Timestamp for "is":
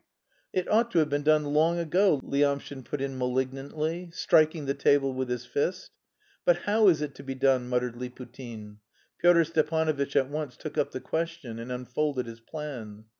6.87-7.03